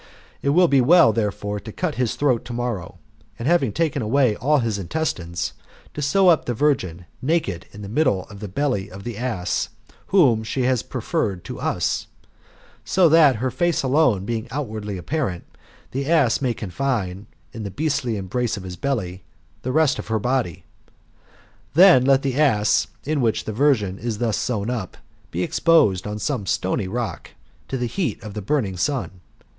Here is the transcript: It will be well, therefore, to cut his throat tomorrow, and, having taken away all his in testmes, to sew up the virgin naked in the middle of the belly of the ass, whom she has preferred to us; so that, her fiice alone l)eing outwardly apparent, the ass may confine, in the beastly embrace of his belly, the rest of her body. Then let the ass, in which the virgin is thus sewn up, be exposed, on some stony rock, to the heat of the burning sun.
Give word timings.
It 0.41 0.49
will 0.49 0.67
be 0.67 0.81
well, 0.81 1.13
therefore, 1.13 1.59
to 1.59 1.71
cut 1.71 1.93
his 1.93 2.15
throat 2.15 2.43
tomorrow, 2.43 2.97
and, 3.37 3.47
having 3.47 3.71
taken 3.71 4.01
away 4.01 4.35
all 4.35 4.57
his 4.57 4.79
in 4.79 4.87
testmes, 4.87 5.51
to 5.93 6.01
sew 6.01 6.27
up 6.29 6.45
the 6.45 6.55
virgin 6.55 7.05
naked 7.21 7.67
in 7.71 7.83
the 7.83 7.87
middle 7.87 8.23
of 8.23 8.39
the 8.39 8.47
belly 8.47 8.89
of 8.89 9.03
the 9.03 9.15
ass, 9.15 9.69
whom 10.07 10.43
she 10.43 10.63
has 10.63 10.81
preferred 10.81 11.43
to 11.43 11.59
us; 11.59 12.07
so 12.83 13.07
that, 13.09 13.35
her 13.35 13.51
fiice 13.51 13.83
alone 13.83 14.25
l)eing 14.25 14.47
outwardly 14.49 14.97
apparent, 14.97 15.43
the 15.91 16.09
ass 16.09 16.41
may 16.41 16.55
confine, 16.55 17.27
in 17.53 17.61
the 17.61 17.69
beastly 17.69 18.17
embrace 18.17 18.57
of 18.57 18.63
his 18.63 18.75
belly, 18.77 19.21
the 19.61 19.71
rest 19.71 19.99
of 19.99 20.07
her 20.07 20.17
body. 20.17 20.65
Then 21.75 22.05
let 22.05 22.23
the 22.23 22.39
ass, 22.39 22.87
in 23.03 23.21
which 23.21 23.43
the 23.45 23.53
virgin 23.53 23.99
is 23.99 24.17
thus 24.17 24.35
sewn 24.35 24.71
up, 24.71 24.97
be 25.29 25.43
exposed, 25.43 26.07
on 26.07 26.17
some 26.17 26.47
stony 26.47 26.87
rock, 26.87 27.29
to 27.67 27.77
the 27.77 27.85
heat 27.85 28.19
of 28.23 28.33
the 28.33 28.41
burning 28.41 28.77
sun. 28.77 29.21